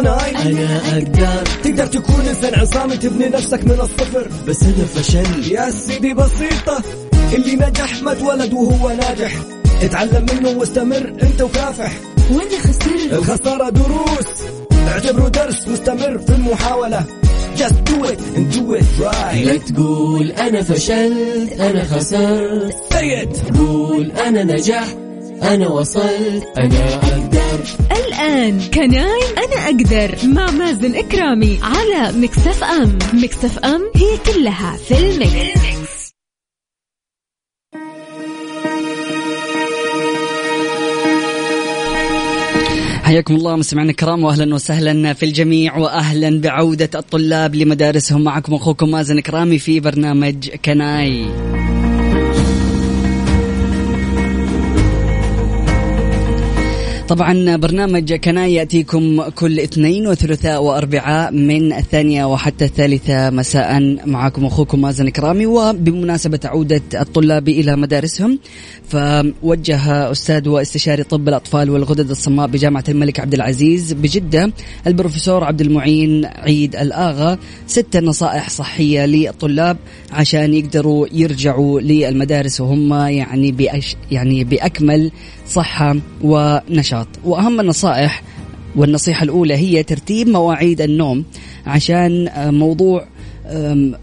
[0.00, 1.44] كناي أنا أقدر.
[1.64, 4.28] تقدر تكون إنسان عصامي تبني نفسك من الصفر.
[4.48, 5.52] بس أنا فشل.
[5.52, 6.82] يا سيدي بسيطة
[7.32, 9.32] اللي نجح ما اتولد وهو ناجح.
[9.82, 11.92] اتعلم منه واستمر أنت وكافح.
[12.30, 13.12] وأنا خسرت.
[13.12, 14.26] الخسارة دروس.
[14.88, 17.04] اعتبره درس مستمر في المحاولة.
[17.56, 19.46] Just do it and do it right.
[19.46, 22.74] لا تقول أنا فشلت أنا خسرت.
[22.92, 23.58] Say it.
[23.58, 25.07] قول أنا نجحت.
[25.42, 26.44] أنا وصلت.
[26.58, 27.60] أنا أقدر.
[27.92, 30.16] الآن Can I أنا أقدر.
[30.28, 32.98] مع مازن كرامي على Mix FM.
[33.14, 36.08] Mix FM هي كلها في ال mix.
[43.02, 48.24] حياكم الله مستمعينا الكرام واهلا وسهلا في الجميع واهلا بعودة الطلاب لمدارسهم.
[48.24, 51.26] معكم أخوكم مازن كرامي في برنامج Can I.
[57.08, 63.30] طبعا برنامج كناي يأتيكم كل اثنين وثلاثاء وأربعاء من الثانية وحتى الثالثة.
[63.30, 68.38] مساء معكم أخوكم مازن كرامي وبمناسبة عودة الطلاب إلى مدارسهم
[68.88, 74.52] فوجه أستاذ واستشاري طب الأطفال والغدد الصماء بجامعة الملك عبد العزيز بجدة
[74.86, 79.76] البروفيسور عبد المعين عيد الآغا ست نصائح صحية للطلاب
[80.12, 85.10] عشان يقدروا يرجعوا للمدارس وهم يعني بأش يعني بأكمل
[85.48, 87.08] صحة ونشاط.
[87.24, 88.22] وأهم النصائح
[88.76, 91.24] والنصيحة الأولى هي ترتيب مواعيد النوم
[91.66, 93.06] عشان موضوع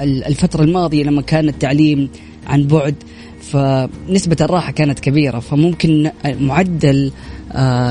[0.00, 2.08] الفترة الماضية لما كان التعليم
[2.46, 2.94] عن بعد
[3.40, 5.38] فنسبة الراحة كانت كبيرة.
[5.38, 7.12] فممكن معدل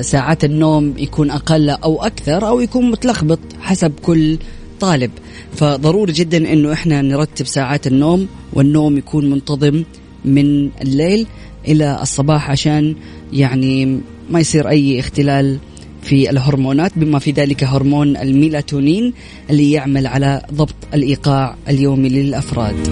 [0.00, 4.38] ساعات النوم يكون أقل أو أكثر أو يكون متلخبط حسب كل
[4.80, 5.10] طالب.
[5.56, 9.84] فضروري جدا أنه إحنا نرتب ساعات النوم والنوم يكون منتظم
[10.24, 11.26] من الليل
[11.68, 12.94] إلى الصباح عشان
[13.32, 15.58] يعني ما يصير أي اختلال
[16.02, 19.12] في الهرمونات بما في ذلك هرمون الميلاتونين
[19.50, 22.88] اللي يعمل على ضبط الإيقاع اليومي للأفراد.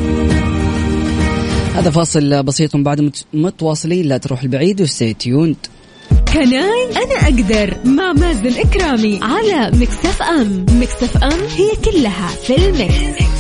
[1.75, 5.57] هذا فاصل بسيط بعد متواصلين لا تروح البعيد و stay tuned
[6.35, 10.67] Can I أنا أقدر مع مازن كرامي على Mix FM.
[10.81, 13.40] Mix FM هي كلها في ال mix.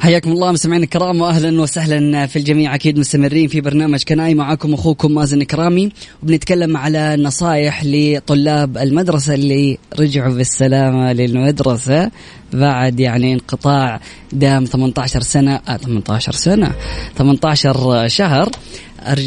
[0.00, 2.74] حياكم الله مستمعينا الكرام واهلا وسهلا في الجميع.
[2.74, 5.92] أكيد مستمرين في برنامج كناي معاكم أخوكم مازن كرامي
[6.22, 12.10] وبنتكلم على نصائح لطلاب المدرسة اللي رجعوا بالسلامة للمدرسة
[12.52, 14.00] بعد يعني انقطاع
[14.32, 16.72] دام 18 سنة آه 18 سنة
[17.16, 18.50] 18 شهر.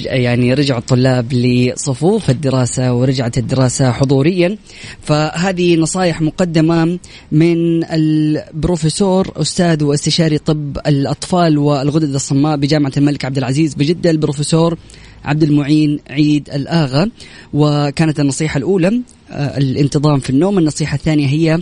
[0.05, 4.57] يعني رجعوا الطلاب لصفوف الدراسة ورجعت الدراسة حضوريا.
[5.01, 6.99] فهذه نصائح مقدمة
[7.31, 14.77] من البروفيسور أستاذ واستشاري طب الأطفال والغدد الصماء بجامعة الملك عبد العزيز بجدة البروفيسور
[15.25, 17.09] عبد المعين عيد الآغا.
[17.53, 19.01] وكانت النصيحة الأولى
[19.31, 20.57] الانتظام في النوم.
[20.57, 21.59] النصيحة الثانية هي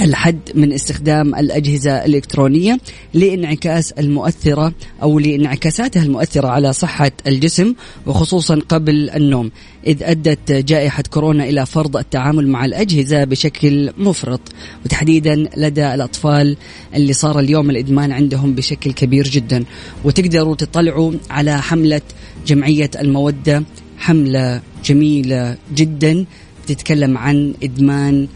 [0.00, 2.78] الحد من استخدام الأجهزة الإلكترونية
[3.14, 4.72] لإنعكاس المؤثرة
[5.02, 7.74] أو لإنعكاساتها المؤثرة على صحة الجسم
[8.06, 9.50] وخصوصا قبل النوم
[9.86, 14.40] إذ أدت جائحة كورونا إلى فرض التعامل مع الأجهزة بشكل مفرط.
[14.84, 16.56] وتحديدا لدى الأطفال
[16.94, 19.64] اللي صار اليوم الإدمان عندهم بشكل كبير جدا.
[20.04, 22.00] وتقدروا تطلعوا على حملة
[22.46, 23.62] جمعية المودة
[23.98, 26.24] حملة جميلة جدا
[26.66, 28.28] تتكلم عن إدمان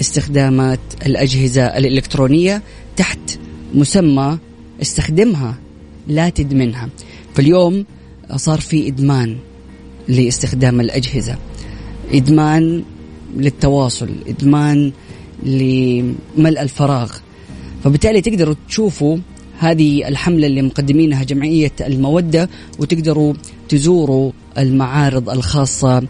[0.00, 2.62] استخدامات الأجهزة الإلكترونية
[2.96, 3.18] تحت
[3.74, 4.38] مسمى
[4.82, 5.58] استخدمها
[6.08, 6.88] لا تدمنها
[7.34, 7.84] فاليوم
[8.36, 9.36] صار في إدمان
[10.08, 11.36] لاستخدام الأجهزة.
[12.12, 12.84] إدمان
[13.36, 14.92] للتواصل إدمان
[15.42, 17.12] لملء الفراغ.
[17.84, 19.18] فبالتالي تقدروا تشوفوا
[19.58, 22.48] هذه الحملة اللي مقدمينها جمعية المودة
[22.78, 23.34] وتقدروا
[23.68, 26.02] تزوروا المعارض الخاصة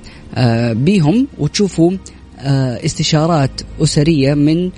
[0.72, 1.93] بهم وتشوفوا
[2.84, 4.70] استشارات أسرية من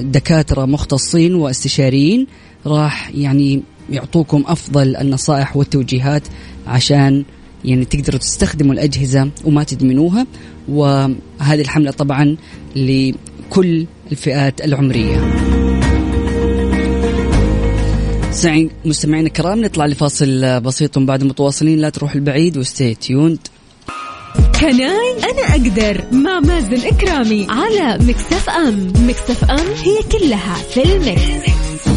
[0.00, 2.26] دكاترة مختصين واستشاريين
[2.66, 6.22] راح يعني يعطوكم أفضل النصائح والتوجيهات
[6.66, 7.24] عشان
[7.64, 10.26] يعني تقدروا تستخدموا الأجهزة وما تدمنوها.
[10.68, 12.36] وهذه الحملة طبعا
[12.76, 15.42] لكل الفئات العمرية.
[18.84, 23.38] مستمعينا الكرام نطلع لفاصل بسيط بعد متواصلين لا تروح البعيد و stay tuned
[24.62, 30.82] Can I أنا أقدر مع مازن كرامي على Mix FM Mix FM هي كلها في
[30.82, 31.88] ال mix.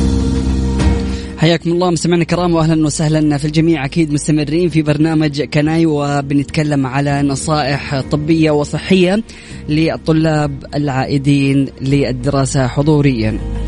[1.38, 7.22] حياكم الله مستمعينا الكرام واهلا وسهلا في الجميع أكيد مستمرين في برنامج كناي وبنتكلم على
[7.22, 9.24] نصائح طبية وصحية
[9.70, 13.65] للطلاب العائدين للدراسة حضوريا.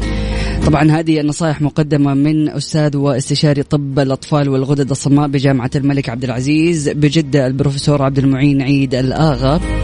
[0.68, 6.90] طبعا هذه النصائح مقدمة من أستاذ واستشاري طب الأطفال والغدد الصماء بجامعة الملك عبد العزيز
[6.90, 9.77] بجدة البروفيسور عبد المعين عيد الآغا.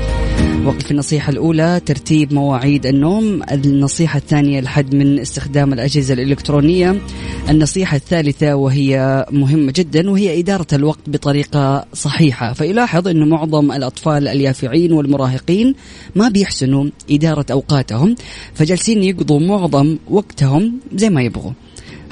[0.65, 7.01] وقف النصيحة الأولى ترتيب مواعيد النوم النصيحة الثانية الحد من استخدام الأجهزة الإلكترونية
[7.49, 12.53] النصيحة الثالثة وهي مهمة جدا وهي إدارة الوقت بطريقة صحيحة.
[12.53, 15.75] فيلاحظ أن معظم الأطفال اليافعين والمراهقين
[16.15, 18.15] ما بيحسنوا إدارة أوقاتهم
[18.53, 21.51] فجالسين يقضوا معظم وقتهم زي ما يبغوا.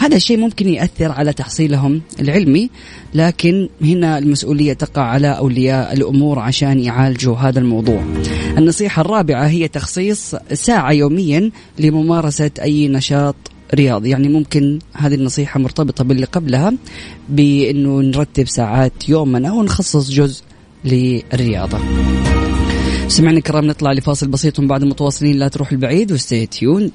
[0.01, 2.69] هذا الشيء ممكن يأثر على تحصيلهم العلمي
[3.13, 8.03] لكن هنا المسؤولية تقع على أولياء الأمور عشان يعالجوا هذا الموضوع.
[8.57, 13.35] النصيحة الرابعة هي تخصيص ساعة يوميا لممارسة أي نشاط
[13.75, 14.09] رياضي.
[14.09, 16.73] يعني ممكن هذه النصيحة مرتبطة باللي قبلها
[17.29, 20.43] بأنه نرتب ساعات يومنا ونخصص جزء
[20.85, 21.79] للرياضة.
[23.07, 25.39] سمعنا الكرام نطلع لفاصل بسيط بعد متواصلين.
[25.39, 26.91] لا تروح البعيد و stay tuned.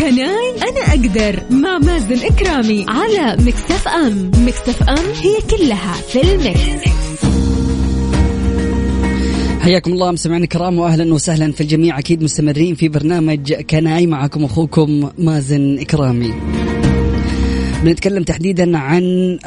[0.00, 6.20] Can I أنا أقدر مع مازن كرامي على Mix FM Mix FM هي كلها في
[6.22, 7.24] ال mix.
[9.60, 15.10] حياكم الله مستمعينا الكرام واهلا وسهلا في الجميع أكيد مستمرين في برنامج كناي معكم أخوكم
[15.18, 16.34] مازن إكرامي.
[17.84, 19.38] بنتكلم تحديدا عن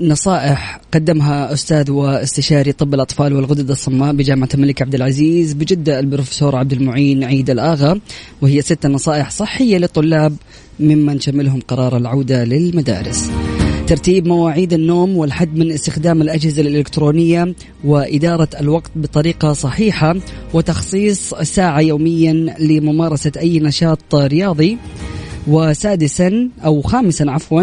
[0.00, 6.72] نصائح قدمها أستاذ واستشاري طب الأطفال والغدد الصماء بجامعة الملك عبد العزيز بجدة البروفيسور عبد
[6.72, 8.00] المعين عيد الآغا
[8.42, 10.36] وهي ست نصائح صحية للطلاب
[10.80, 13.30] ممن شملهم قرار العودة للمدارس.
[13.86, 20.16] ترتيب مواعيد النوم والحد من استخدام الأجهزة الإلكترونية وإدارة الوقت بطريقة صحيحة
[20.54, 24.78] وتخصيص ساعة يوميا لممارسة أي نشاط رياضي
[25.46, 27.62] وسادسا أو خامسا عفوا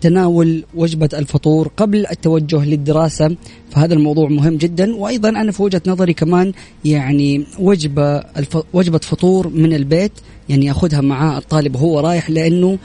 [0.00, 3.36] تناول وجبة الفطور قبل التوجه للدراسة.
[3.70, 4.96] فهذا الموضوع مهم جدا.
[4.96, 6.52] وأيضا أنا في وجهة نظري كمان
[6.84, 8.58] يعني وجبة الف...
[8.72, 10.12] وجبة فطور من البيت
[10.48, 12.78] يعني ياخذها معاه الطالب وهو رايح لأنه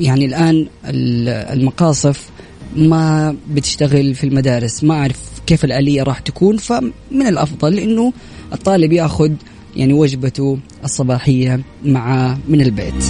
[0.00, 2.30] يعني الآن المقاصف
[2.76, 6.56] ما بتشتغل في المدارس ما أعرف كيف الآلية راح تكون.
[6.56, 8.12] فمن الأفضل أنه
[8.52, 9.30] الطالب يأخذ
[9.76, 13.02] يعني وجبته الصباحية مع من البيت.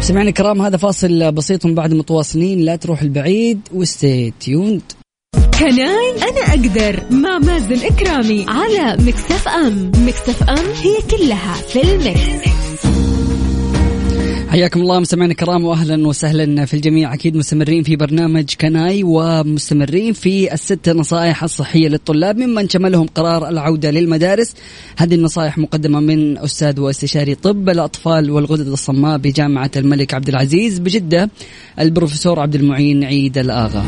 [0.00, 2.60] سمعنا الكرام هذا فاصل بسيط بعد متواصلين.
[2.60, 4.82] لا تروح البعيد و stay tuned.
[5.58, 9.92] Can I أنا أقدر مع مازن إكرامي على Mix FM.
[10.06, 12.61] Mix FM هي كلها في ال mix.
[14.52, 17.14] حياكم الله مستمعينا الكرام واهلا وسهلا في الجميع.
[17.14, 23.90] أكيد مستمرين في برنامج كناي ومستمرين في الست نصائح الصحية للطلاب ممن شملهم قرار العودة
[23.90, 24.54] للمدارس.
[24.96, 31.30] هذه النصائح مقدمة من أستاذ واستشاري طب الأطفال والغدد الصماء بجامعة الملك عبد العزيز بجدة
[31.80, 33.84] البروفيسور عبد المعين عيد الآغا.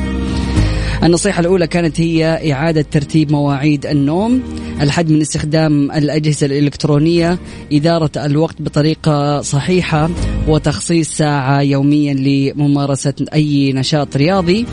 [1.02, 4.43] النصيحة الأولى كانت هي إعادة ترتيب مواعيد النوم.
[4.81, 7.38] الحد من استخدام الأجهزة الإلكترونية
[7.73, 10.11] إدارة الوقت بطريقة صحيحة
[10.49, 14.67] وتخصيص ساعة يوميا لممارسة أي نشاط رياضي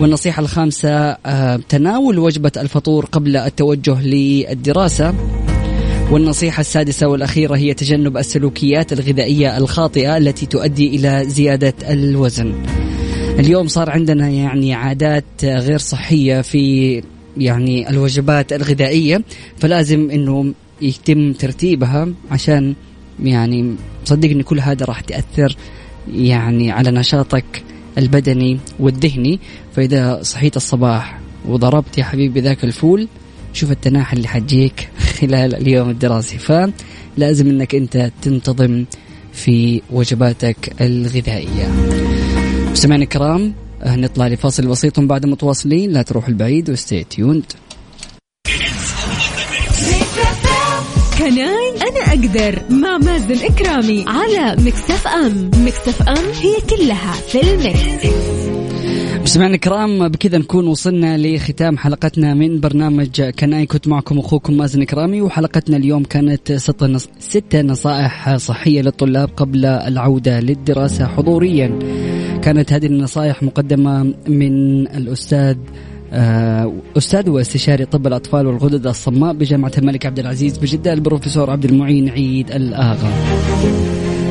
[0.00, 5.14] والنصيحة الخامسة آه، تناول وجبة الفطور قبل التوجه للدراسة
[6.10, 12.54] والنصيحة السادسة والأخيرة هي تجنب السلوكيات الغذائية الخاطئة التي تؤدي إلى زيادة الوزن.
[13.38, 17.02] اليوم صار عندنا يعني عادات غير صحية في
[17.36, 19.22] يعني الوجبات الغذائية
[19.58, 22.74] فلازم إنه يتم ترتيبها عشان
[23.22, 23.74] يعني
[24.04, 25.56] صدقني كل هذا راح تأثر
[26.14, 27.62] يعني على نشاطك
[27.98, 29.40] البدني والذهني.
[29.76, 33.08] فإذا صحيت الصباح وضربت يا حبيبي ذاك الفول
[33.52, 34.88] شوف التناحى اللي حتجيك
[35.20, 36.38] خلال اليوم الدراسي.
[36.38, 38.84] فلازم إنك أنت تنتظم
[39.32, 41.68] في وجباتك الغذائية.
[42.72, 43.54] مستمعينا الكرام
[43.86, 47.44] نطلع لفاصل بسيط بعد متواصلين لا تروح البعيد و stay tuned
[51.18, 58.04] كناي أنا أقدر مع مازن إكرامي على مكتف أم مكتف أم هي كلها في المكس.
[59.22, 65.22] مستمعينا الكرام بكذا نكون وصلنا لختام حلقتنا من برنامج كناي كنت معكم أخوكم مازن كرامي
[65.22, 66.52] وحلقتنا اليوم كانت
[67.18, 71.78] ستة نصائح صحية للطلاب قبل العودة للدراسة حضوريا.
[72.44, 75.56] كانت هذه النصائح مقدمة من الأستاذ
[76.12, 82.08] آه، أستاذ واستشاري طب الأطفال والغدد الصماء بجامعة الملك عبد العزيز بجدة البروفيسور عبد المعين
[82.08, 83.10] عيد الآغا.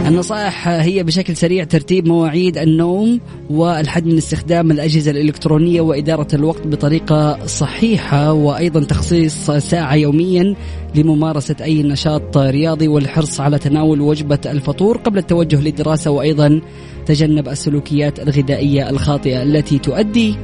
[0.08, 3.20] النصائح هي بشكل سريع ترتيب مواعيد النوم
[3.50, 10.56] والحد من استخدام الأجهزة الإلكترونية وإدارة الوقت بطريقة صحيحة وأيضا تخصيص ساعة يوميا
[10.96, 16.62] لممارسة أي نشاط رياضي والحرص على تناول وجبة الفطور قبل التوجه للدراسة وأيضا
[17.06, 20.36] تجنب السلوكيات الغذائية الخاطئة التي تؤدي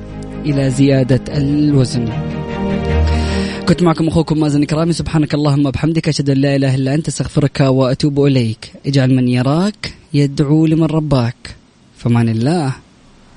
[0.46, 2.29] إلى زيادة الوزن.
[3.70, 4.94] كنت معكم أخوكم مازن كرامي.
[4.94, 8.72] سبحانك اللهم وبحمدك أشهد أن لا إله إلا أنت أستغفرك وأتوب إليك.
[8.86, 11.56] اجعل من يراك يدعو لمن رباك.
[11.98, 12.76] فمان الله.